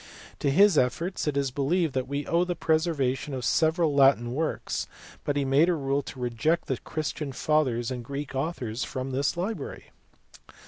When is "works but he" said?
4.33-5.45